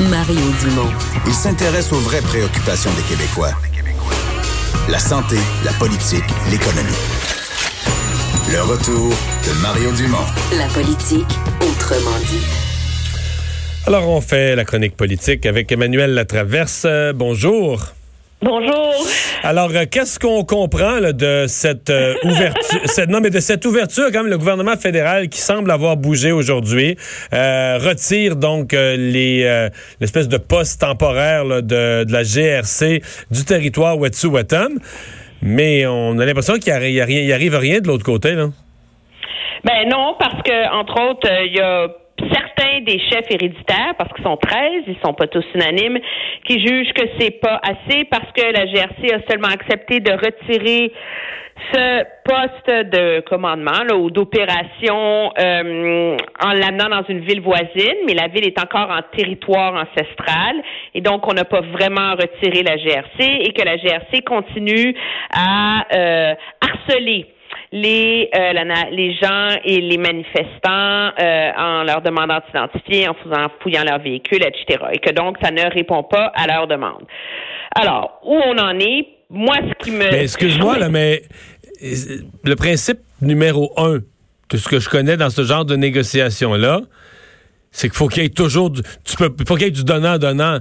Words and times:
Mario 0.00 0.42
Dumont. 0.60 0.92
Il 1.26 1.32
s'intéresse 1.32 1.90
aux 1.90 1.98
vraies 1.98 2.20
préoccupations 2.20 2.90
des 2.92 3.02
Québécois. 3.02 3.52
La 4.90 4.98
santé, 4.98 5.36
la 5.64 5.72
politique, 5.72 6.24
l'économie. 6.50 6.92
Le 8.52 8.60
retour 8.60 9.08
de 9.08 9.62
Mario 9.62 9.90
Dumont. 9.92 10.26
La 10.58 10.66
politique, 10.66 11.38
autrement 11.62 12.18
dit. 12.26 12.44
Alors, 13.86 14.06
on 14.08 14.20
fait 14.20 14.54
la 14.54 14.66
chronique 14.66 14.96
politique 14.98 15.46
avec 15.46 15.72
Emmanuel 15.72 16.12
Latraverse. 16.12 16.82
Euh, 16.84 17.14
bonjour. 17.14 17.94
Bonjour. 18.42 18.92
Alors, 19.42 19.70
euh, 19.74 19.84
qu'est-ce 19.90 20.18
qu'on 20.18 20.44
comprend 20.44 21.00
là, 21.00 21.14
de 21.14 21.46
cette 21.48 21.88
euh, 21.88 22.14
ouverture, 22.22 22.80
cette, 22.84 23.08
non 23.08 23.20
mais 23.20 23.30
de 23.30 23.40
cette 23.40 23.64
ouverture, 23.64 24.04
quand 24.12 24.22
même, 24.22 24.30
le 24.30 24.36
gouvernement 24.36 24.76
fédéral 24.76 25.30
qui 25.30 25.40
semble 25.40 25.70
avoir 25.70 25.96
bougé 25.96 26.32
aujourd'hui 26.32 26.98
euh, 27.32 27.78
retire 27.78 28.36
donc 28.36 28.72
les 28.72 29.68
l'espèce 30.00 30.28
de 30.28 30.36
poste 30.36 30.82
temporaire 30.82 31.44
là, 31.44 31.62
de, 31.62 32.04
de, 32.04 32.12
la 32.12 32.22
GRC 32.24 33.02
du 33.30 33.44
territoire 33.44 33.98
Wet'suwet'en, 33.98 34.68
mais 35.40 35.86
on 35.86 36.18
a 36.18 36.26
l'impression 36.26 36.54
qu'il 36.54 36.74
n'y 36.74 37.00
arrive, 37.00 37.32
arrive 37.32 37.56
rien 37.56 37.80
de 37.80 37.88
l'autre 37.88 38.04
côté 38.04 38.32
là. 38.32 38.48
Ben 39.64 39.88
non, 39.88 40.14
parce 40.18 40.42
que 40.42 40.74
entre 40.74 41.10
autres, 41.10 41.28
il 41.46 41.56
y 41.56 41.60
a 41.60 41.88
certains 42.32 42.80
des 42.82 42.98
chefs 42.98 43.30
héréditaires, 43.30 43.94
parce 43.98 44.12
qu'ils 44.12 44.24
sont 44.24 44.36
13, 44.36 44.84
ils 44.86 44.96
sont 45.04 45.14
pas 45.14 45.26
tous 45.26 45.44
unanimes, 45.54 45.98
qui 46.44 46.60
jugent 46.60 46.92
que 46.92 47.06
c'est 47.18 47.40
pas 47.40 47.60
assez 47.62 48.04
parce 48.04 48.30
que 48.32 48.42
la 48.52 48.66
GRC 48.66 49.14
a 49.14 49.30
seulement 49.30 49.48
accepté 49.48 50.00
de 50.00 50.12
retirer 50.12 50.92
ce 51.72 52.04
poste 52.24 52.68
de 52.68 53.20
commandement 53.20 53.94
ou 53.98 54.10
d'opération 54.10 55.32
euh, 55.38 56.16
en 56.42 56.52
l'amenant 56.52 56.88
dans 56.90 57.04
une 57.08 57.20
ville 57.20 57.40
voisine, 57.40 57.96
mais 58.06 58.14
la 58.14 58.28
ville 58.28 58.46
est 58.46 58.60
encore 58.62 58.90
en 58.90 59.00
territoire 59.16 59.74
ancestral 59.74 60.62
et 60.94 61.00
donc 61.00 61.26
on 61.26 61.32
n'a 61.32 61.44
pas 61.44 61.62
vraiment 61.62 62.12
retiré 62.12 62.62
la 62.62 62.76
GRC 62.76 63.20
et 63.20 63.52
que 63.52 63.64
la 63.64 63.78
GRC 63.78 64.22
continue 64.22 64.94
à 65.34 65.86
euh, 65.94 66.34
harceler 66.60 67.26
les 67.72 68.28
euh, 68.34 68.52
les 68.90 69.14
gens 69.14 69.56
et 69.64 69.80
les 69.80 69.98
manifestants 69.98 71.10
euh, 71.18 71.50
en 71.56 71.82
leur 71.82 72.02
demandant 72.02 72.36
de 72.36 72.42
s'identifier, 72.46 73.08
en 73.08 73.14
faisant 73.14 73.48
fouillant 73.60 73.84
leur 73.84 73.98
véhicule, 73.98 74.42
etc. 74.42 74.84
Et 74.92 74.98
que 74.98 75.12
donc 75.12 75.36
ça 75.42 75.50
ne 75.50 75.62
répond 75.72 76.02
pas 76.02 76.32
à 76.34 76.46
leur 76.46 76.66
demande. 76.66 77.04
Alors 77.74 78.20
où 78.24 78.34
on 78.34 78.58
en 78.58 78.78
est? 78.78 79.08
Moi, 79.28 79.56
ce 79.56 79.84
qui 79.84 79.90
me 79.90 80.04
excuse-moi 80.14 80.78
là, 80.78 80.88
mais 80.88 81.22
le 82.44 82.54
principe 82.54 83.00
numéro 83.20 83.72
un 83.76 83.98
de 84.50 84.56
ce 84.56 84.68
que 84.68 84.78
je 84.78 84.88
connais 84.88 85.16
dans 85.16 85.30
ce 85.30 85.42
genre 85.42 85.64
de 85.64 85.74
négociation 85.74 86.54
là, 86.54 86.80
c'est 87.72 87.88
qu'il 87.88 87.96
faut 87.96 88.06
qu'il 88.06 88.22
y 88.22 88.26
ait 88.26 88.30
toujours 88.30 88.70
du, 88.70 88.82
tu 89.04 89.16
peux 89.16 89.34
faut 89.46 89.56
qu'il 89.56 89.64
y 89.64 89.68
ait 89.68 89.72
du 89.72 89.84
donnant 89.84 90.18
donnant. 90.18 90.58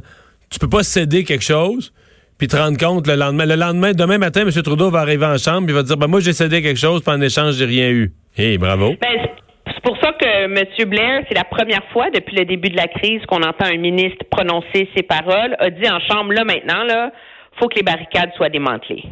Tu 0.50 0.60
peux 0.60 0.70
pas 0.70 0.84
céder 0.84 1.24
quelque 1.24 1.44
chose 1.44 1.94
puis 2.38 2.48
te 2.48 2.56
rendre 2.56 2.78
compte 2.78 3.08
le 3.08 3.16
lendemain. 3.16 3.46
Le 3.46 3.56
lendemain, 3.56 3.92
demain 3.94 4.18
matin, 4.18 4.42
M. 4.42 4.52
Trudeau 4.52 4.90
va 4.90 5.00
arriver 5.00 5.26
en 5.26 5.38
chambre, 5.38 5.68
il 5.70 5.74
va 5.74 5.84
dire 5.84 5.98
ben, 5.98 6.08
Moi, 6.08 6.20
j'ai 6.20 6.34
cédé 6.34 6.62
quelque 6.62 6.80
chose, 6.80 7.04
puis 7.04 7.14
en 7.14 7.22
échange, 7.22 7.56
j'ai 7.56 7.66
rien 7.66 7.90
eu. 7.90 8.12
Hé, 8.38 8.58
bravo. 8.58 8.96
Ben, 9.02 9.28
c'est 9.68 9.82
pour 9.82 9.98
ça 9.98 10.12
que 10.14 10.46
M. 10.46 10.90
Blair, 10.90 11.24
c'est 11.28 11.36
la 11.36 11.44
première 11.44 11.84
fois 11.92 12.10
depuis 12.12 12.36
le 12.36 12.46
début 12.46 12.70
de 12.70 12.78
la 12.78 12.88
crise 12.88 13.22
qu'on 13.28 13.42
entend 13.42 13.66
un 13.66 13.78
ministre 13.78 14.26
prononcer 14.30 14.90
ces 14.96 15.04
paroles, 15.04 15.56
a 15.60 15.70
dit 15.70 15.90
en 15.90 16.00
chambre, 16.00 16.34
là, 16.34 16.44
maintenant, 16.44 16.84
là, 16.84 17.12
faut 17.60 17.68
que 17.68 17.76
les 17.76 17.84
barricades 17.84 18.32
soient 18.36 18.50
démantelées. 18.50 19.04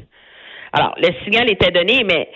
Alors, 0.73 0.95
le 0.97 1.09
signal 1.23 1.49
était 1.49 1.71
donné, 1.71 2.03
mais 2.03 2.29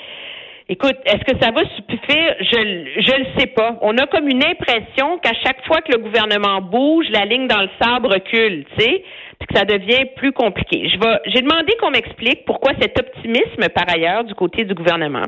Écoute, 0.70 0.98
est-ce 1.06 1.24
que 1.24 1.42
ça 1.42 1.52
va 1.52 1.62
suffire? 1.62 2.36
Je 2.42 3.02
je 3.02 3.20
le 3.20 3.40
sais 3.40 3.48
pas. 3.48 3.78
On 3.82 3.98
a 3.98 4.06
comme 4.08 4.28
une 4.28 4.44
impression 4.44 5.18
qu'à 5.20 5.32
chaque 5.42 5.66
fois 5.66 5.80
que 5.80 5.94
le 5.94 6.00
gouvernement 6.00 6.60
bouge, 6.60 7.06
la 7.10 7.24
ligne 7.24 7.48
dans 7.48 7.62
le 7.62 7.70
sable 7.82 8.08
recule, 8.08 8.66
tu 8.78 8.84
sais, 8.84 8.98
puis 8.98 9.27
ça 9.54 9.66
devient 9.66 10.06
plus 10.16 10.34
compliqué. 10.34 10.90
J'ai 10.90 11.42
demandé 11.42 11.74
qu'on 11.80 11.92
m'explique 11.92 12.46
pourquoi 12.46 12.74
cet 12.80 13.00
optimisme 13.00 13.70
par 13.74 13.86
ailleurs 13.88 14.24
du 14.24 14.34
côté 14.36 14.66
du 14.66 14.74
gouvernement. 14.74 15.24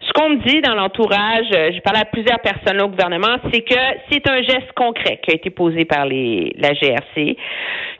Ce 0.00 0.12
qu'on 0.12 0.30
me 0.30 0.36
dit 0.46 0.60
dans 0.60 0.74
l'entourage, 0.74 1.46
euh, 1.54 1.70
j'ai 1.72 1.80
parlé 1.80 2.00
à 2.00 2.04
plusieurs 2.04 2.40
personnes 2.40 2.80
au 2.80 2.88
gouvernement, 2.88 3.36
c'est 3.52 3.62
que 3.62 3.78
c'est 4.10 4.28
un 4.28 4.42
geste 4.42 4.72
concret 4.76 5.18
qui 5.22 5.32
a 5.32 5.34
été 5.34 5.50
posé 5.50 5.84
par 5.84 6.06
la 6.06 6.74
GRC, 6.74 7.36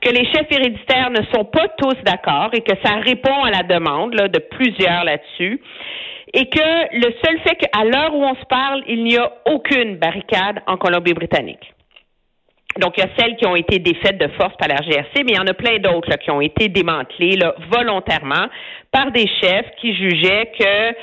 que 0.01 0.11
les 0.11 0.25
chefs 0.27 0.51
héréditaires 0.51 1.11
ne 1.11 1.23
sont 1.35 1.45
pas 1.45 1.69
tous 1.79 1.97
d'accord 2.05 2.51
et 2.53 2.61
que 2.61 2.75
ça 2.85 2.97
répond 2.97 3.43
à 3.45 3.51
la 3.51 3.63
demande 3.63 4.13
de 4.13 4.39
plusieurs 4.39 5.05
là-dessus 5.05 5.61
et 6.33 6.47
que 6.47 6.97
le 6.97 7.15
seul 7.25 7.39
fait 7.41 7.57
qu'à 7.57 7.85
l'heure 7.85 8.15
où 8.15 8.23
on 8.25 8.35
se 8.35 8.45
parle, 8.47 8.83
il 8.89 9.05
n'y 9.05 9.17
a 9.17 9.33
aucune 9.47 9.97
barricade 9.97 10.61
en 10.67 10.77
Colombie-Britannique. 10.77 11.76
Donc, 12.79 12.95
il 12.97 13.01
y 13.01 13.05
a 13.05 13.09
celles 13.19 13.37
qui 13.37 13.47
ont 13.47 13.57
été 13.57 13.79
défaites 13.79 14.19
de 14.19 14.29
force 14.39 14.55
par 14.59 14.69
la 14.69 14.77
GRC, 14.77 15.25
mais 15.25 15.33
il 15.33 15.37
y 15.37 15.39
en 15.39 15.47
a 15.47 15.55
plein 15.55 15.79
d'autres 15.79 16.17
qui 16.17 16.31
ont 16.31 16.41
été 16.41 16.69
démantelées 16.69 17.37
là, 17.37 17.55
volontairement 17.71 18.47
par 18.93 19.11
des 19.11 19.27
chefs 19.41 19.71
qui 19.81 19.95
jugeaient 19.95 20.53
que 20.59 20.95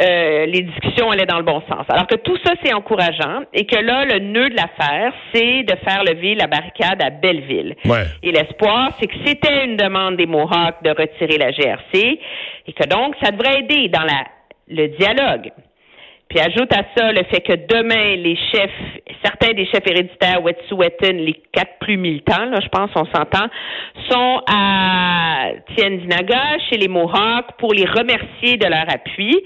euh, 0.00 0.46
les 0.46 0.62
discussions 0.62 1.10
allaient 1.10 1.26
dans 1.26 1.36
le 1.36 1.44
bon 1.44 1.60
sens. 1.68 1.84
Alors 1.90 2.06
que 2.06 2.14
tout 2.16 2.38
ça, 2.42 2.54
c'est 2.64 2.72
encourageant 2.72 3.42
et 3.52 3.66
que 3.66 3.76
là, 3.76 4.06
le 4.06 4.20
nœud 4.20 4.48
de 4.48 4.56
l'affaire, 4.56 5.12
c'est 5.34 5.64
de 5.64 5.76
faire 5.86 6.02
lever 6.04 6.34
la 6.34 6.46
barricade 6.46 7.02
à 7.02 7.10
Belleville. 7.10 7.76
Et 8.22 8.32
l'espoir, 8.32 8.88
c'est 8.98 9.06
que 9.06 9.16
c'était 9.26 9.66
une 9.66 9.76
demande 9.76 10.16
des 10.16 10.26
Mohawks 10.26 10.82
de 10.82 10.90
retirer 10.90 11.36
la 11.36 11.50
GRC 11.50 12.18
et 12.66 12.72
que 12.72 12.88
donc, 12.88 13.14
ça 13.22 13.32
devrait 13.32 13.60
aider 13.60 13.88
dans 13.88 14.04
la 14.04 14.24
le 14.68 14.88
dialogue. 14.88 15.50
Puis 16.28 16.40
ajoute 16.40 16.72
à 16.72 16.84
ça 16.96 17.12
le 17.12 17.24
fait 17.24 17.42
que 17.42 17.52
demain, 17.52 18.16
les 18.16 18.36
chefs, 18.50 18.70
certains 19.24 19.52
des 19.52 19.66
chefs 19.66 19.86
héréditaires 19.86 20.42
Wet'suwet'en, 20.42 21.12
les 21.12 21.40
quatre 21.52 21.78
plus 21.80 21.96
militants, 21.96 22.60
je 22.60 22.68
pense, 22.68 22.90
on 22.94 23.04
s'entend, 23.06 23.46
sont 24.10 24.42
à 24.48 25.50
Tiendinaga, 25.76 26.58
chez 26.68 26.78
les 26.78 26.88
Mohawks, 26.88 27.52
pour 27.58 27.72
les 27.72 27.86
remercier 27.86 28.56
de 28.56 28.66
leur 28.66 28.86
appui. 28.88 29.42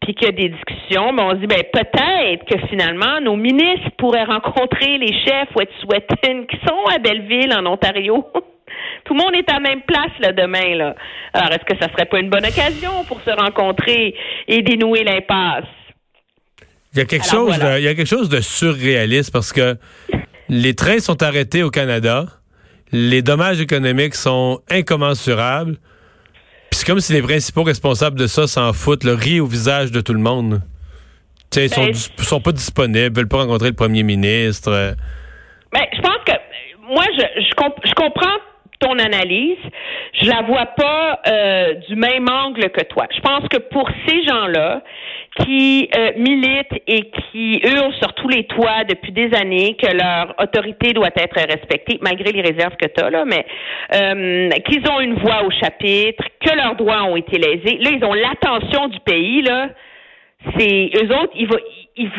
Puis 0.00 0.14
qu'il 0.14 0.26
y 0.26 0.30
a 0.30 0.32
des 0.32 0.48
discussions, 0.48 1.12
mais 1.12 1.22
on 1.22 1.30
se 1.30 1.36
dit, 1.36 1.46
ben, 1.46 1.62
peut-être 1.72 2.44
que 2.46 2.66
finalement, 2.66 3.20
nos 3.20 3.36
ministres 3.36 3.90
pourraient 3.98 4.24
rencontrer 4.24 4.98
les 4.98 5.12
chefs 5.24 5.54
Wet'suwet'en 5.54 6.46
qui 6.46 6.56
sont 6.66 6.84
à 6.92 6.98
Belleville, 6.98 7.54
en 7.56 7.66
Ontario. 7.66 8.26
Tout 9.04 9.14
le 9.14 9.22
monde 9.22 9.34
est 9.34 9.48
à 9.48 9.54
la 9.54 9.60
même 9.60 9.82
place 9.82 10.10
là, 10.18 10.32
demain. 10.32 10.74
Là. 10.74 10.94
Alors, 11.34 11.50
est-ce 11.50 11.64
que 11.64 11.80
ça 11.80 11.88
serait 11.92 12.06
pas 12.06 12.18
une 12.18 12.30
bonne 12.30 12.44
occasion 12.44 13.04
pour 13.06 13.20
se 13.20 13.30
rencontrer 13.30 14.14
et 14.48 14.62
dénouer 14.62 15.04
l'impasse? 15.04 15.66
Il 16.94 16.98
y 16.98 17.00
a 17.00 17.04
quelque 17.06 17.26
chose, 17.26 17.58
de, 17.58 17.78
il 17.78 17.84
y 17.84 17.88
a 17.88 17.94
quelque 17.94 18.06
chose 18.06 18.28
de 18.28 18.40
surréaliste 18.40 19.32
parce 19.32 19.52
que 19.52 19.76
les 20.48 20.74
trains 20.74 20.98
sont 20.98 21.22
arrêtés 21.22 21.62
au 21.62 21.70
Canada, 21.70 22.26
les 22.92 23.22
dommages 23.22 23.60
économiques 23.60 24.14
sont 24.14 24.60
incommensurables. 24.70 25.76
Puis 26.70 26.80
c'est 26.80 26.86
comme 26.86 27.00
si 27.00 27.14
les 27.14 27.22
principaux 27.22 27.62
responsables 27.62 28.18
de 28.18 28.26
ça 28.26 28.46
s'en 28.46 28.72
foutent, 28.74 29.04
le 29.04 29.14
riz 29.14 29.40
au 29.40 29.46
visage 29.46 29.90
de 29.90 30.02
tout 30.02 30.12
le 30.12 30.20
monde. 30.20 30.60
ils 31.56 31.70
sont, 31.70 31.84
ben, 31.86 31.94
sont 31.94 32.40
pas 32.40 32.52
disponibles, 32.52 33.16
veulent 33.16 33.28
pas 33.28 33.38
rencontrer 33.38 33.68
le 33.68 33.74
premier 33.74 34.02
ministre. 34.02 34.94
Ben, 35.72 35.82
je 35.94 36.00
pense 36.02 36.18
que 36.26 36.32
moi, 36.92 37.04
je, 37.16 37.22
je, 37.40 37.88
je 37.88 37.94
comprends 37.94 38.38
ton 38.82 38.98
analyse, 38.98 39.58
je 40.12 40.28
la 40.28 40.42
vois 40.42 40.66
pas 40.66 41.20
euh, 41.26 41.74
du 41.88 41.94
même 41.94 42.28
angle 42.28 42.68
que 42.70 42.84
toi. 42.84 43.06
Je 43.14 43.20
pense 43.20 43.48
que 43.48 43.58
pour 43.58 43.88
ces 44.06 44.24
gens-là 44.24 44.82
qui 45.40 45.88
euh, 45.96 46.10
militent 46.16 46.82
et 46.86 47.10
qui 47.10 47.60
hurlent 47.64 47.94
sur 47.94 48.12
tous 48.14 48.28
les 48.28 48.44
toits 48.44 48.84
depuis 48.88 49.12
des 49.12 49.30
années 49.34 49.76
que 49.80 49.90
leur 49.96 50.34
autorité 50.38 50.92
doit 50.92 51.10
être 51.14 51.36
respectée, 51.36 51.98
malgré 52.02 52.32
les 52.32 52.42
réserves 52.42 52.76
que 52.76 52.88
tu 52.88 53.02
as 53.02 53.08
là, 53.08 53.24
mais 53.24 53.46
euh, 53.94 54.50
qu'ils 54.66 54.86
ont 54.90 55.00
une 55.00 55.14
voix 55.14 55.44
au 55.44 55.50
chapitre, 55.50 56.24
que 56.44 56.54
leurs 56.54 56.74
droits 56.76 57.04
ont 57.04 57.16
été 57.16 57.38
lésés. 57.38 57.78
Là, 57.78 57.90
ils 57.92 58.04
ont 58.04 58.14
l'attention 58.14 58.88
du 58.88 59.00
pays 59.00 59.42
là. 59.42 59.68
C'est 60.58 60.90
eux 60.96 61.16
autres, 61.16 61.32
ils 61.36 61.46
vont 61.46 61.60
ils, 61.96 62.10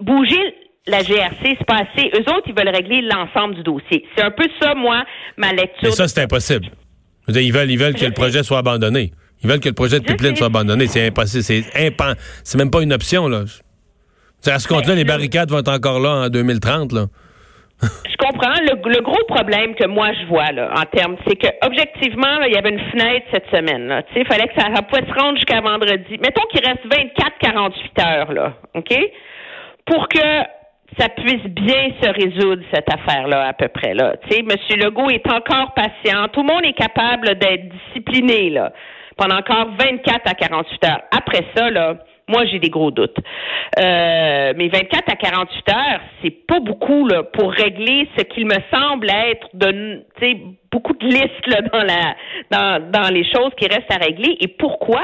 bouger 0.00 0.54
la 0.88 1.02
GRC, 1.02 1.56
c'est 1.58 1.66
pas 1.66 1.82
assez. 1.82 2.10
Eux 2.14 2.32
autres, 2.32 2.46
ils 2.46 2.54
veulent 2.54 2.74
régler 2.74 3.02
l'ensemble 3.02 3.54
du 3.56 3.62
dossier. 3.62 4.04
C'est 4.16 4.24
un 4.24 4.30
peu 4.30 4.44
ça, 4.60 4.74
moi, 4.74 5.04
ma 5.36 5.52
lecture. 5.52 5.78
Mais 5.82 5.90
ça, 5.90 6.08
c'est 6.08 6.22
impossible. 6.22 6.66
Ils 7.28 7.52
veulent, 7.52 7.70
ils 7.70 7.78
veulent 7.78 7.94
que 7.94 8.06
le 8.06 8.12
projet 8.12 8.42
soit 8.42 8.58
abandonné. 8.58 9.12
Ils 9.42 9.48
veulent 9.48 9.60
que 9.60 9.68
le 9.68 9.74
projet 9.74 10.00
de 10.00 10.04
pipeline 10.04 10.34
soit 10.34 10.46
abandonné. 10.46 10.86
C'est 10.86 11.06
impossible. 11.06 11.44
C'est 11.44 11.64
impen... 11.76 12.14
C'est 12.42 12.58
même 12.58 12.70
pas 12.70 12.82
une 12.82 12.92
option, 12.92 13.28
là. 13.28 13.44
À 14.46 14.58
ce 14.58 14.68
compte-là, 14.68 14.94
les 14.94 15.04
barricades 15.04 15.50
vont 15.50 15.58
être 15.58 15.70
encore 15.70 16.00
là 16.00 16.26
en 16.26 16.28
2030, 16.28 16.92
là. 16.92 17.06
je 17.82 18.16
comprends. 18.16 18.54
Le, 18.62 19.02
gros 19.02 19.24
problème 19.28 19.74
que 19.74 19.86
moi 19.86 20.10
je 20.20 20.26
vois 20.26 20.50
là, 20.50 20.72
en 20.76 20.84
termes, 20.84 21.16
c'est 21.26 21.36
que 21.36 21.46
objectivement, 21.64 22.42
il 22.46 22.52
y 22.52 22.56
avait 22.56 22.70
une 22.70 22.90
fenêtre 22.90 23.26
cette 23.32 23.46
semaine. 23.52 24.02
Il 24.16 24.26
fallait 24.26 24.48
que 24.48 24.60
ça, 24.60 24.68
ça 24.74 24.82
pouvait 24.82 25.06
se 25.06 25.14
rendre 25.14 25.36
jusqu'à 25.36 25.60
vendredi. 25.60 26.18
Mettons 26.18 26.42
qu'il 26.50 26.64
reste 26.64 26.84
24-48 26.86 28.04
heures, 28.04 28.32
là, 28.32 28.54
OK? 28.74 28.96
Pour 29.86 30.08
que 30.08 30.18
ça 30.98 31.08
puisse 31.10 31.44
bien 31.44 31.90
se 32.00 32.08
résoudre 32.08 32.62
cette 32.72 32.92
affaire-là 32.92 33.48
à 33.48 33.52
peu 33.52 33.68
près 33.68 33.94
là. 33.94 34.14
M. 34.30 34.48
Legault 34.80 35.10
est 35.10 35.30
encore 35.30 35.74
patient. 35.74 36.28
Tout 36.32 36.42
le 36.42 36.52
monde 36.52 36.64
est 36.64 36.72
capable 36.72 37.38
d'être 37.38 37.68
discipliné 37.68 38.50
là 38.50 38.72
pendant 39.16 39.36
encore 39.36 39.68
24 39.78 40.22
à 40.24 40.34
48 40.34 40.84
heures. 40.84 41.02
Après 41.10 41.44
ça 41.54 41.68
là, 41.70 41.96
Moi, 42.28 42.44
j'ai 42.44 42.58
des 42.58 42.68
gros 42.68 42.90
doutes. 42.90 43.16
Euh, 43.80 44.52
mais 44.54 44.68
24 44.68 45.10
à 45.10 45.16
48 45.16 45.72
heures, 45.72 46.00
c'est 46.22 46.46
pas 46.46 46.60
beaucoup 46.60 47.06
là, 47.06 47.22
pour 47.22 47.50
régler 47.50 48.06
ce 48.18 48.24
qu'il 48.24 48.46
me 48.46 48.58
semble 48.70 49.08
être 49.10 49.48
de 49.54 50.04
beaucoup 50.70 50.92
de 50.92 51.06
listes 51.06 51.46
là, 51.46 51.62
dans 51.62 51.82
la 51.82 52.14
dans, 52.50 52.90
dans 52.90 53.08
les 53.08 53.24
choses 53.24 53.52
qui 53.56 53.66
restent 53.66 53.90
à 53.90 54.04
régler. 54.04 54.36
Et 54.40 54.48
pourquoi? 54.48 55.02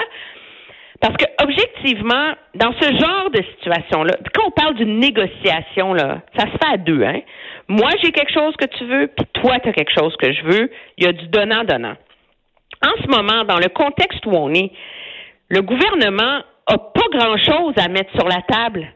Parce 1.04 1.18
que 1.18 1.26
objectivement, 1.44 2.32
dans 2.54 2.72
ce 2.80 2.86
genre 2.86 3.28
de 3.30 3.42
situation-là, 3.56 4.16
quand 4.34 4.46
on 4.46 4.50
parle 4.52 4.74
d'une 4.76 4.98
négociation, 5.00 5.92
là, 5.92 6.22
ça 6.34 6.46
se 6.46 6.52
fait 6.52 6.72
à 6.72 6.78
deux. 6.78 7.02
Hein? 7.04 7.20
Moi, 7.68 7.90
j'ai 8.02 8.10
quelque 8.10 8.32
chose 8.32 8.54
que 8.56 8.64
tu 8.64 8.86
veux, 8.86 9.08
puis 9.08 9.26
toi, 9.34 9.60
tu 9.60 9.68
as 9.68 9.72
quelque 9.72 9.92
chose 9.94 10.16
que 10.16 10.32
je 10.32 10.42
veux. 10.44 10.70
Il 10.96 11.04
y 11.04 11.06
a 11.06 11.12
du 11.12 11.26
donnant-donnant. 11.26 11.96
En 12.82 13.02
ce 13.02 13.06
moment, 13.08 13.44
dans 13.44 13.58
le 13.58 13.68
contexte 13.68 14.24
où 14.24 14.30
on 14.30 14.54
est, 14.54 14.70
le 15.50 15.60
gouvernement 15.60 16.40
a 16.68 16.78
pas 16.78 17.06
grand-chose 17.12 17.74
à 17.76 17.88
mettre 17.88 18.10
sur 18.12 18.26
la 18.26 18.40
table. 18.48 18.90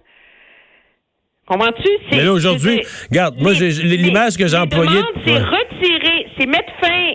Comprends-tu? 1.47 1.91
Mais 2.13 2.25
là, 2.25 2.33
aujourd'hui, 2.33 2.81
regarde, 3.11 3.35
moi, 3.39 3.53
l'image 3.53 4.39
que 4.39 4.49
j'ai 4.49 4.57
employée. 4.57 5.03
C'est 5.27 5.41
retirer, 5.41 6.27
c'est 6.39 6.47
mettre 6.47 6.73
fin 6.81 7.13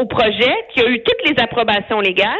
au 0.00 0.06
projet 0.06 0.54
qui 0.72 0.82
a 0.82 0.88
eu 0.88 1.02
toutes 1.02 1.28
les 1.28 1.42
approbations 1.42 1.98
légales 1.98 2.36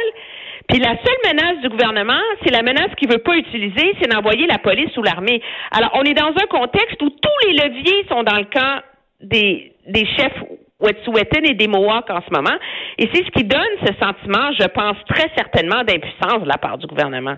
puis 0.71 0.79
la 0.79 0.95
seule 0.95 1.33
menace 1.33 1.61
du 1.61 1.67
gouvernement, 1.67 2.21
c'est 2.41 2.51
la 2.51 2.61
menace 2.61 2.95
qu'il 2.97 3.11
veut 3.11 3.19
pas 3.19 3.35
utiliser, 3.35 3.93
c'est 4.01 4.09
d'envoyer 4.09 4.47
la 4.47 4.57
police 4.57 4.95
ou 4.95 5.03
l'armée. 5.03 5.41
Alors, 5.69 5.91
on 5.95 6.03
est 6.03 6.13
dans 6.13 6.29
un 6.29 6.47
contexte 6.49 7.01
où 7.01 7.09
tous 7.09 7.47
les 7.47 7.53
leviers 7.53 8.05
sont 8.09 8.23
dans 8.23 8.37
le 8.37 8.45
camp 8.45 8.81
des, 9.21 9.73
des 9.87 10.05
chefs 10.17 10.37
Wet'suwet'en 10.79 11.43
et 11.43 11.55
des 11.55 11.67
Mohawks 11.67 12.09
en 12.09 12.21
ce 12.21 12.33
moment. 12.33 12.55
Et 12.97 13.09
c'est 13.13 13.23
ce 13.25 13.31
qui 13.31 13.43
donne 13.43 13.61
ce 13.85 13.93
sentiment, 13.99 14.51
je 14.57 14.67
pense, 14.67 14.95
très 15.09 15.29
certainement 15.35 15.83
d'impuissance 15.83 16.41
de 16.41 16.47
la 16.47 16.57
part 16.57 16.77
du 16.77 16.87
gouvernement. 16.87 17.35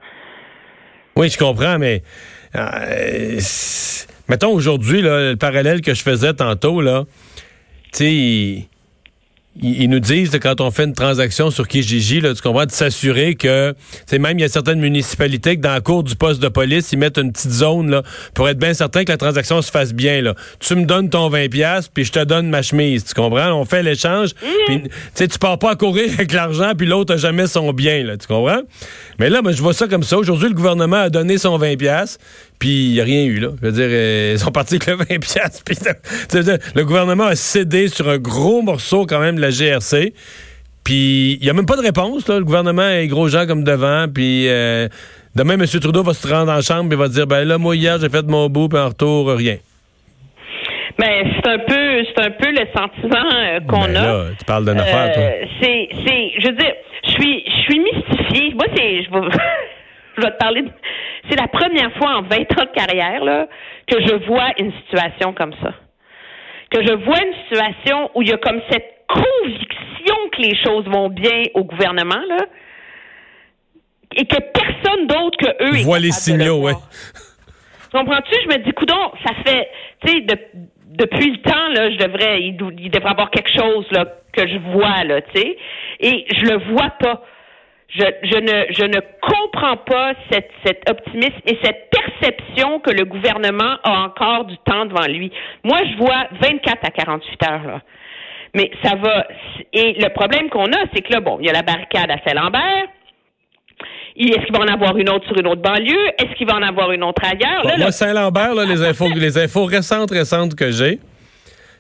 Oui, 1.16 1.30
je 1.30 1.38
comprends, 1.38 1.80
mais 1.80 2.04
euh, 2.56 3.40
mettons 4.30 4.54
aujourd'hui, 4.54 5.02
le 5.02 5.36
parallèle 5.36 5.82
que 5.82 5.96
je 5.96 6.04
faisais 6.04 6.34
tantôt, 6.34 6.82
là, 6.82 7.04
tu 7.92 8.06
sais, 8.06 8.68
ils, 9.62 9.88
nous 9.88 10.00
disent 10.00 10.32
quand 10.42 10.62
on 10.62 10.72
fait 10.72 10.86
une 10.86 10.94
transaction 10.94 11.52
sur 11.52 11.68
Kijiji, 11.68 12.22
là, 12.22 12.34
tu 12.34 12.42
comprends, 12.42 12.66
de 12.66 12.72
s'assurer 12.72 13.36
que, 13.36 13.76
c'est 14.08 14.18
même 14.18 14.40
il 14.40 14.42
y 14.42 14.46
a 14.46 14.50
certaines 14.50 14.80
municipalités 14.80 15.58
que 15.58 15.62
dans 15.62 15.74
la 15.74 15.82
cour 15.82 16.04
du 16.04 16.16
poste 16.16 16.42
de 16.42 16.48
police, 16.48 16.92
ils 16.92 16.98
mettent 16.98 17.20
une 17.20 17.32
petite 17.32 17.52
zone 17.52 17.92
là 17.92 18.04
pour 18.34 18.50
être 18.50 18.58
bien 18.58 18.74
certain 18.74 19.04
que 19.04 19.12
la 19.12 19.18
transaction 19.18 19.62
se 19.62 19.70
fasse 19.70 19.94
bien. 19.94 20.22
Là. 20.22 20.34
Tu 20.60 20.76
me 20.76 20.86
donnes 20.86 21.10
ton 21.10 21.30
20 21.30 21.50
pièces 21.50 21.88
puis 21.88 22.04
je 22.04 22.12
te 22.12 22.24
donne 22.24 22.50
ma 22.50 22.64
chemise, 22.64 23.06
tu 23.06 23.14
comprends? 23.14 23.52
On 23.54 23.66
fait 23.66 23.84
l'échange, 23.84 24.32
mmh. 24.70 24.88
tu 25.16 25.28
tu 25.28 25.40
pars 25.40 25.60
pas 25.60 25.72
à 25.72 25.76
courir 25.76 26.12
avec 26.14 26.34
l'argent 26.34 26.72
puis 26.76 26.88
l'autre 26.88 27.14
a 27.14 27.18
jamais 27.18 27.48
son 27.48 27.74
bien, 27.74 28.04
là, 28.04 28.18
tu 28.18 28.28
comprends? 28.28 28.62
Mais 29.20 29.30
là, 29.30 29.42
moi, 29.42 29.52
je 29.52 29.62
vois 29.62 29.74
ça 29.74 29.88
comme 29.88 30.04
ça. 30.04 30.18
Aujourd'hui, 30.18 30.50
le 30.50 30.56
gouvernement 30.56 30.98
a 30.98 31.10
donné 31.10 31.38
son 31.38 31.58
20 31.58 31.78
pièces 31.78 32.18
puis 32.64 32.86
il 32.86 32.94
n'y 32.94 33.02
a 33.02 33.04
rien 33.04 33.26
eu, 33.26 33.40
là. 33.40 33.50
Je 33.62 33.66
veux 33.68 33.74
dire, 33.74 33.90
euh, 33.90 34.32
ils 34.36 34.40
sont 34.40 34.50
partis 34.50 34.76
avec 34.76 34.88
le 34.88 34.96
20 34.96 35.20
piastres. 35.20 35.64
le 36.76 36.84
gouvernement 36.86 37.26
a 37.26 37.36
cédé 37.36 37.90
sur 37.90 38.08
un 38.08 38.18
gros 38.18 38.62
morceau 38.62 39.06
quand 39.06 39.20
même 39.20 39.36
de 39.36 39.42
la 39.42 39.50
GRC. 39.50 40.14
Puis 40.86 41.34
il 41.34 41.44
n'y 41.44 41.50
a 41.50 41.54
même 41.54 41.66
pas 41.66 41.76
de 41.76 41.82
réponse. 41.82 42.26
Là. 42.30 42.40
Le 42.40 42.46
gouvernement 42.46 42.88
est 42.88 43.08
gros 43.08 43.28
gens 43.28 43.46
comme 43.48 43.66
devant. 43.66 44.06
Puis 44.08 44.48
euh, 44.48 44.88
demain, 45.36 45.56
M. 45.56 45.66
Trudeau 45.66 46.04
va 46.04 46.14
se 46.14 46.26
rendre 46.26 46.54
en 46.54 46.62
chambre 46.62 46.94
et 46.94 46.96
va 46.96 47.10
dire 47.10 47.28
ben 47.28 47.44
là, 47.44 47.58
moi 47.58 47.76
hier, 47.76 48.00
j'ai 48.00 48.08
fait 48.08 48.26
mon 48.26 48.48
bout, 48.48 48.70
puis 48.70 48.80
en 48.80 48.88
retour, 48.88 49.28
rien. 49.32 49.58
Ben, 50.98 51.34
c'est 51.36 51.50
un 51.50 51.58
peu 51.58 52.06
c'est 52.16 52.24
un 52.24 52.32
peu 52.32 52.50
le 52.50 52.66
sentiment 52.74 53.30
euh, 53.44 53.60
qu'on 53.68 53.88
ben 53.88 53.98
a. 53.98 54.26
tu 54.40 54.46
parles 54.46 54.64
d'une 54.64 54.80
affaire, 54.80 55.14
toi. 55.14 55.24
C'est 55.62 55.90
c'est 56.08 56.32
je 56.40 56.48
veux 56.48 56.56
dire, 56.56 56.74
je 57.08 57.12
suis 57.12 57.44
je 57.46 57.62
suis 57.64 57.80
mystifiée. 57.82 58.54
Moi 58.54 58.68
c'est 58.74 59.04
je 59.04 59.10
je 60.16 60.22
vais 60.22 60.32
te 60.32 60.38
parler 60.38 60.62
de 60.64 60.70
c'est 61.30 61.40
la 61.40 61.48
première 61.48 61.92
fois 61.94 62.18
en 62.18 62.22
20 62.24 62.32
ans 62.34 62.66
de 62.66 62.76
carrière 62.76 63.24
là, 63.24 63.48
que 63.88 64.02
je 64.02 64.26
vois 64.26 64.50
une 64.60 64.74
situation 64.84 65.34
comme 65.34 65.54
ça. 65.62 65.74
Que 66.70 66.86
je 66.86 66.94
vois 66.94 67.24
une 67.24 67.34
situation 67.44 68.12
où 68.16 68.22
il 68.22 68.30
y 68.30 68.34
a 68.34 68.38
comme 68.38 68.62
cette 68.70 69.06
conviction 69.08 70.16
que 70.32 70.42
les 70.42 70.56
choses 70.64 70.86
vont 70.86 71.10
bien 71.10 71.44
au 71.54 71.64
gouvernement, 71.64 72.22
là, 72.28 72.38
et 74.16 74.26
que 74.26 74.38
personne 74.40 75.08
d'autre 75.08 75.38
que 75.38 75.64
eux 75.64 75.84
voit 75.84 76.00
les 76.00 76.12
signaux, 76.12 76.66
oui. 76.66 76.74
Comprends-tu? 77.92 78.36
Je 78.44 78.48
me 78.48 78.64
dis, 78.64 78.72
coudon, 78.72 79.12
ça 79.24 79.34
fait, 79.46 79.70
tu 80.04 80.12
sais, 80.12 80.22
depuis 80.88 81.32
le 81.32 81.42
temps, 81.42 81.68
là, 81.76 81.92
je 81.92 81.98
devrais, 81.98 82.42
il, 82.42 82.58
il, 82.80 82.90
devrait 82.90 83.12
avoir 83.12 83.30
quelque 83.30 83.52
chose, 83.52 83.86
là, 83.92 84.06
que 84.32 84.48
je 84.48 84.58
vois, 84.58 85.04
là, 85.04 85.22
tu 85.22 85.40
sais, 85.40 85.58
et 86.00 86.26
je 86.36 86.46
le 86.46 86.74
vois 86.74 86.90
pas 87.00 87.24
je, 87.96 88.04
je, 88.24 88.38
ne, 88.38 88.74
je 88.74 88.86
ne 88.86 89.00
comprends 89.22 89.78
pas 89.78 90.14
cette, 90.32 90.50
cet 90.66 90.90
optimisme 90.90 91.42
et 91.46 91.58
cette 91.64 91.90
perception 91.92 92.80
que 92.80 92.92
le 92.92 93.06
gouvernement 93.06 93.78
a 93.84 94.06
encore 94.06 94.46
du 94.46 94.58
temps 94.60 94.86
devant 94.86 95.06
lui. 95.06 95.32
Moi, 95.64 95.78
je 95.92 95.98
vois 95.98 96.28
24 96.42 96.86
à 96.86 96.90
48 96.90 97.50
heures, 97.50 97.68
là. 97.68 97.82
Mais 98.56 98.70
ça 98.84 98.96
va. 98.96 99.26
Et 99.74 99.94
le 99.94 100.10
problème 100.14 100.50
qu'on 100.50 100.66
a, 100.66 100.86
c'est 100.94 101.02
que 101.02 101.12
là, 101.12 101.20
bon, 101.22 101.38
il 101.40 101.48
y 101.48 101.50
a 101.50 101.54
la 101.54 101.64
barricade 101.64 102.10
à 102.10 102.18
Saint-Lambert. 102.28 102.88
Est-ce 104.16 104.46
qu'il 104.46 104.56
va 104.56 104.64
en 104.64 104.68
avoir 104.68 104.96
une 104.96 105.10
autre 105.10 105.26
sur 105.26 105.38
une 105.40 105.48
autre 105.48 105.62
banlieue? 105.62 106.08
Est-ce 106.20 106.36
qu'il 106.38 106.48
va 106.48 106.56
en 106.56 106.62
avoir 106.62 106.92
une 106.92 107.04
autre 107.04 107.22
ailleurs? 107.26 107.66
moi, 107.80 107.92
Saint-Lambert, 107.92 108.54
les 108.54 108.84
infos, 108.84 109.10
les 109.16 109.40
infos 109.40 109.66
récentes, 109.66 110.12
récentes 110.12 110.54
que 110.54 110.70
j'ai, 110.70 111.00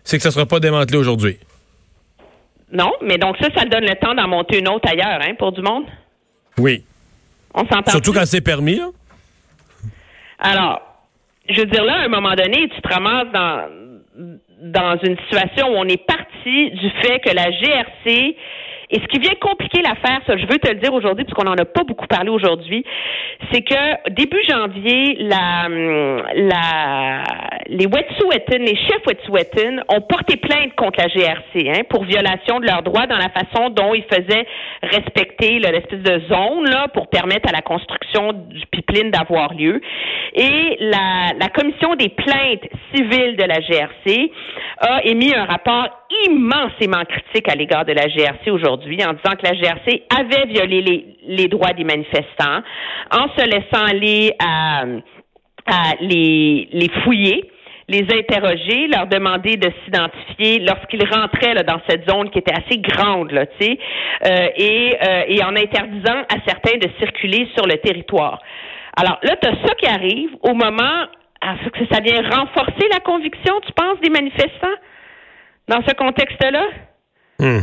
c'est 0.04 0.18
que 0.18 0.24
ça 0.24 0.30
ne 0.30 0.34
sera 0.34 0.46
pas 0.48 0.60
démantelé 0.60 0.98
aujourd'hui. 0.98 1.38
Non, 2.72 2.92
mais 3.04 3.20
donc 3.20 3.38
ça, 3.40 3.50
ça 3.56 3.66
donne 3.66 3.86
le 3.86 3.96
temps 3.96 4.16
d'en 4.16 4.28
monter 4.28 4.58
une 4.58 4.68
autre 4.68 4.90
ailleurs, 4.90 5.20
hein, 5.22 5.36
pour 5.38 5.52
du 5.52 5.62
monde? 5.62 5.86
Oui. 6.58 6.84
On 7.54 7.66
s'entend. 7.68 7.92
Surtout 7.92 8.14
quand 8.14 8.26
c'est 8.26 8.42
permis, 8.42 8.76
là. 8.76 8.90
Alors, 10.40 10.82
je 11.50 11.60
veux 11.60 11.68
dire, 11.68 11.84
là, 11.84 12.02
à 12.02 12.04
un 12.04 12.08
moment 12.08 12.34
donné, 12.36 12.70
tu 12.70 12.82
te 12.82 12.94
ramasses 12.94 13.32
dans, 13.34 13.70
dans 14.62 14.98
une 15.04 15.18
situation 15.20 15.68
où 15.70 15.76
on 15.76 15.88
est 15.88 16.06
parti 16.06 16.72
du 16.72 16.90
fait 17.02 17.20
que 17.20 17.34
la 17.34 17.52
GRC 17.52 18.36
et 18.94 19.00
ce 19.00 19.08
qui 19.08 19.18
vient 19.18 19.34
compliquer 19.42 19.82
l'affaire, 19.82 20.22
ça, 20.28 20.38
je 20.38 20.46
veux 20.46 20.60
te 20.60 20.70
le 20.70 20.76
dire 20.76 20.94
aujourd'hui, 20.94 21.26
puisqu'on 21.26 21.46
n'en 21.46 21.58
a 21.58 21.66
pas 21.66 21.84
beaucoup 21.84 22.06
parlé 22.06 22.30
aujourd'hui, 22.30 22.86
c'est 23.52 23.64
que 23.64 24.12
début 24.12 24.40
janvier, 24.48 25.18
la, 25.20 25.68
la, 25.68 27.24
les 27.66 27.88
Wet'suwet'en, 27.88 28.60
les 28.60 28.76
chefs 28.76 29.04
Wet'suwet'en 29.08 29.82
ont 29.90 30.02
porté 30.02 30.38
plainte 30.38 30.76
contre 30.76 31.00
la 31.02 31.08
GRC 31.08 31.72
hein, 31.72 31.82
pour 31.90 32.04
violation 32.04 32.60
de 32.60 32.68
leurs 32.68 32.84
droits 32.84 33.08
dans 33.08 33.18
la 33.18 33.30
façon 33.30 33.72
dont 33.72 33.96
ils 33.96 34.04
faisaient 34.04 34.46
respecter 34.84 35.58
l'espèce 35.58 36.04
de 36.04 36.20
zone 36.28 36.70
là, 36.70 36.88
pour 36.94 37.08
permettre 37.08 37.50
à 37.50 37.52
la 37.52 37.62
construction 37.62 38.34
du 38.34 38.64
pipeline 38.68 39.10
d'avoir 39.10 39.56
lieu. 39.56 39.82
Et 40.36 40.78
la, 40.80 41.34
la 41.40 41.50
commission 41.50 41.96
des 41.96 42.10
plaintes 42.10 42.70
civiles 42.94 43.38
de 43.38 43.44
la 43.44 43.60
GRC 43.60 44.32
a 44.82 45.04
émis 45.04 45.34
un 45.34 45.46
rapport 45.46 46.03
immensément 46.28 47.04
critique 47.06 47.50
à 47.50 47.56
l'égard 47.56 47.86
de 47.86 47.94
la 47.94 48.08
GRC 48.08 48.52
aujourd'hui 48.52 49.04
en 49.04 49.14
disant 49.14 49.36
que 49.36 49.46
la 49.46 49.54
GRC 49.54 50.04
avait 50.16 50.46
violé 50.48 51.16
les, 51.26 51.48
droits 51.48 51.74
des 51.74 51.84
manifestants 51.84 52.62
en 53.12 53.28
se 53.38 53.46
laissant 53.46 53.86
aller 53.86 54.34
à, 54.40 54.86
les, 56.02 56.90
fouiller 57.04 57.50
les 57.90 58.06
interroger, 58.18 58.88
leur 58.88 59.08
demander 59.08 59.58
de 59.58 59.70
s'identifier 59.84 60.60
lorsqu'ils 60.60 61.04
rentraient 61.04 61.54
dans 61.64 61.82
cette 61.88 62.10
zone 62.10 62.30
qui 62.30 62.40
était 62.40 62.54
assez 62.54 62.78
grande, 62.78 63.30
tu 63.30 63.66
sais, 63.66 63.78
euh, 64.26 64.48
et, 64.56 64.96
euh, 65.04 65.24
et 65.28 65.44
en 65.44 65.54
interdisant 65.56 66.22
à 66.30 66.38
certains 66.48 66.78
de 66.78 66.88
circuler 66.98 67.50
sur 67.56 67.68
le 67.68 67.76
territoire. 67.78 68.40
Alors 68.96 69.20
là, 69.24 69.36
tu 69.36 69.50
as 69.50 69.68
ça 69.68 69.76
qui 69.76 69.86
arrive 69.86 70.30
au 70.44 70.54
moment 70.54 71.08
que 71.74 71.86
ça 71.92 72.00
vient 72.00 72.22
renforcer 72.22 72.88
la 72.92 73.00
conviction, 73.00 73.60
tu 73.66 73.74
penses, 73.74 74.00
des 74.02 74.10
manifestants? 74.10 74.78
Dans 75.68 75.82
ce 75.88 75.94
contexte-là? 75.94 76.66
Hmm. 77.40 77.62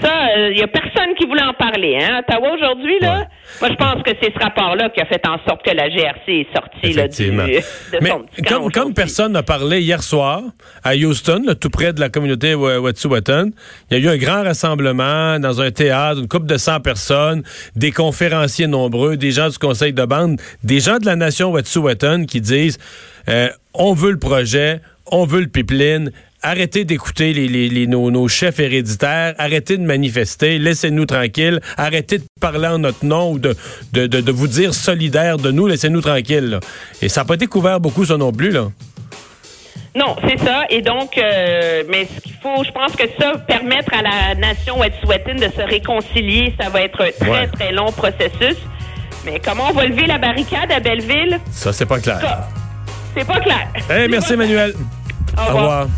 Ça, 0.00 0.08
il 0.34 0.40
euh, 0.40 0.54
n'y 0.54 0.62
a 0.62 0.68
personne 0.68 1.14
qui 1.18 1.26
voulait 1.26 1.42
en 1.42 1.52
parler. 1.52 1.98
Hein? 2.00 2.20
Ottawa 2.20 2.54
aujourd'hui, 2.54 2.98
là, 3.00 3.26
moi 3.60 3.70
je 3.70 3.74
pense 3.74 4.02
que 4.02 4.12
c'est 4.22 4.32
ce 4.32 4.38
rapport-là 4.38 4.88
qui 4.90 5.00
a 5.00 5.04
fait 5.04 5.20
en 5.26 5.36
sorte 5.46 5.62
que 5.62 5.72
la 5.72 5.90
GRC 5.90 6.28
est 6.28 6.54
sortie 6.54 6.92
là, 6.94 7.08
du, 7.08 7.26
de 7.26 7.98
Mais 8.00 8.10
comme, 8.48 8.70
comme, 8.70 8.94
personne 8.94 9.32
n'a 9.32 9.42
parlé 9.42 9.82
hier 9.82 10.02
soir 10.02 10.42
à 10.84 10.94
Houston, 10.94 11.42
tout 11.60 11.68
près 11.68 11.92
de 11.92 12.00
la 12.00 12.08
communauté 12.08 12.54
Wet'suwet'en, 12.54 13.50
il 13.90 13.98
y 13.98 14.00
a 14.00 14.04
eu 14.04 14.14
un 14.14 14.16
grand 14.16 14.42
rassemblement 14.42 15.38
dans 15.38 15.60
un 15.60 15.70
théâtre, 15.70 16.20
une 16.20 16.28
couple 16.28 16.46
de 16.46 16.56
100 16.56 16.80
personnes, 16.80 17.42
des 17.76 17.90
conférenciers 17.90 18.68
nombreux, 18.68 19.16
des 19.16 19.32
gens 19.32 19.48
du 19.48 19.58
conseil 19.58 19.92
de 19.92 20.04
bande, 20.04 20.40
des 20.64 20.80
gens 20.80 20.98
de 20.98 21.04
la 21.04 21.16
nation 21.16 21.50
Wet'suwet'en 21.50 22.24
qui 22.24 22.40
disent 22.40 22.78
euh, 23.28 23.48
on 23.74 23.92
veut 23.92 24.12
le 24.12 24.18
projet, 24.18 24.80
on 25.10 25.24
veut 25.26 25.40
le 25.40 25.48
pipeline, 25.48 26.10
arrêtez 26.42 26.84
d'écouter 26.84 27.32
les, 27.32 27.86
nos, 27.86 28.28
chefs 28.28 28.60
héréditaires, 28.60 29.34
arrêtez 29.38 29.76
de 29.76 29.82
manifester, 29.82 30.58
laissez-nous 30.58 31.06
tranquilles, 31.06 31.60
arrêtez 31.76 32.18
de 32.18 32.24
parler 32.40 32.68
en 32.68 32.78
notre 32.78 33.04
nom 33.04 33.32
ou 33.32 33.38
de, 33.38 33.56
de, 33.92 34.32
vous 34.32 34.48
dire 34.48 34.74
solidaire 34.74 35.36
de 35.36 35.50
nous, 35.50 35.66
laissez-nous 35.66 36.00
tranquilles. 36.00 36.60
Et 37.02 37.08
ça 37.08 37.22
n'a 37.22 37.24
pas 37.24 37.34
été 37.34 37.46
couvert 37.46 37.80
beaucoup, 37.80 38.04
ça 38.04 38.16
non 38.16 38.32
plus. 38.32 38.50
Là. 38.50 38.68
Non, 39.94 40.14
c'est 40.26 40.38
ça. 40.38 40.64
Et 40.70 40.82
donc, 40.82 41.18
euh, 41.18 41.82
mais 41.88 42.06
ce 42.06 42.20
qu'il 42.20 42.34
faut, 42.34 42.62
je 42.62 42.70
pense 42.70 42.94
que 42.94 43.04
ça, 43.18 43.32
permettre 43.38 43.92
à 43.92 44.02
la 44.02 44.34
nation 44.36 44.78
Wet'suwet'en 44.78 45.34
de 45.34 45.52
se 45.52 45.62
réconcilier, 45.62 46.54
ça 46.60 46.68
va 46.70 46.82
être 46.82 47.02
un 47.02 47.10
très, 47.10 47.46
très 47.48 47.72
long 47.72 47.90
processus. 47.90 48.56
Mais 49.24 49.40
comment 49.44 49.68
on 49.70 49.72
va 49.72 49.86
lever 49.86 50.06
la 50.06 50.18
barricade 50.18 50.70
à 50.70 50.80
Belleville? 50.80 51.40
Ça, 51.50 51.72
c'est 51.72 51.86
pas 51.86 51.98
clair. 51.98 52.20
C'est 53.16 53.26
pas 53.26 53.40
clair. 53.40 53.68
Hey, 53.90 54.08
merci, 54.08 54.34
Emmanuel. 54.34 54.74
Au 55.36 55.40
Au 55.40 55.46
revoir. 55.46 55.62
revoir. 55.62 55.88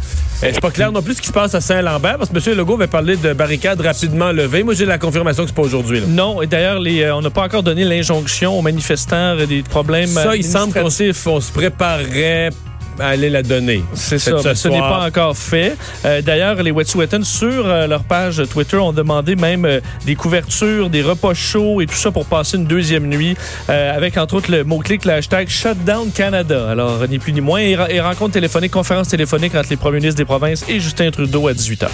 Eh, 0.45 0.53
c'est 0.53 0.61
pas 0.61 0.71
clair 0.73 0.91
non 0.91 1.03
plus 1.03 1.15
ce 1.15 1.21
qui 1.23 1.29
se 1.29 1.33
passe 1.33 1.55
à 1.55 1.61
Saint-Lambert, 1.61 2.19
parce 2.19 2.31
que 2.31 2.51
M. 2.51 2.57
Legault 2.57 2.75
avait 2.75 2.89
parlé 2.89 3.17
de 3.17 3.33
barricades 3.33 3.81
rapidement 3.81 4.33
levées. 4.33 4.65
Moi, 4.65 4.75
j'ai 4.75 4.87
la 4.87 4.99
confirmation 4.99 5.45
que 5.45 5.51
c'est 5.51 5.55
pas 5.55 5.63
aujourd'hui. 5.63 6.01
là. 6.01 6.07
Non, 6.09 6.43
et 6.43 6.49
d'ailleurs, 6.49 6.81
les, 6.81 7.03
euh, 7.03 7.15
on 7.15 7.21
n'a 7.21 7.31
pas 7.31 7.45
encore 7.45 7.63
donné 7.63 7.85
l'injonction 7.85 8.59
aux 8.59 8.63
manifestants 8.63 9.37
euh, 9.39 9.47
des 9.47 9.63
problèmes. 9.63 10.09
Ça, 10.09 10.35
il 10.35 10.45
semble 10.45 10.73
qu'on 10.73 10.87
on 10.87 11.41
se 11.41 11.53
préparerait 11.53 12.51
aller 12.99 13.31
la 13.31 13.43
donner. 13.43 13.83
C'est 13.95 14.19
ça, 14.19 14.55
ce 14.55 14.69
n'est 14.69 14.79
pas 14.79 15.07
encore 15.07 15.37
fait. 15.37 15.77
Euh, 16.05 16.23
D'ailleurs, 16.23 16.63
les 16.63 16.71
Wet'suwet'en, 16.71 17.23
sur 17.23 17.67
euh, 17.67 17.87
leur 17.87 18.05
page 18.05 18.43
Twitter, 18.51 18.77
ont 18.77 18.93
demandé 18.93 19.37
même 19.37 19.65
euh, 19.65 19.81
des 20.07 20.15
couvertures, 20.15 20.91
des 20.91 21.03
repas 21.03 21.35
chauds 21.35 21.81
et 21.81 21.87
tout 21.87 21.95
ça 21.95 22.11
pour 22.11 22.27
passer 22.27 22.57
une 22.57 22.67
deuxième 22.67 23.07
nuit, 23.07 23.37
avec 23.69 24.17
entre 24.17 24.35
autres 24.35 24.51
le 24.51 24.65
mot-clic, 24.65 25.05
le 25.05 25.13
hashtag 25.13 25.49
Shutdown 25.49 26.11
Canada. 26.11 26.71
Alors, 26.71 27.07
ni 27.09 27.19
plus 27.19 27.33
ni 27.33 27.41
moins, 27.41 27.61
et, 27.61 27.77
et 27.89 28.01
rencontre 28.01 28.33
téléphonique, 28.33 28.73
conférence 28.73 29.09
téléphonique 29.09 29.55
entre 29.55 29.71
les 29.71 29.77
premiers 29.77 29.99
ministres 29.99 30.19
des 30.19 30.25
provinces 30.25 30.65
et 30.69 30.81
Justin 30.81 31.11
Trudeau 31.11 31.49
à 31.49 31.53
18h. 31.53 31.89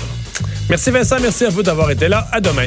Merci 0.69 0.91
Vincent, 0.91 1.17
merci 1.21 1.45
à 1.45 1.51
vous 1.51 1.63
d'avoir 1.63 1.91
été 1.91 2.09
là. 2.09 2.27
À 2.33 2.41
demain. 2.41 2.67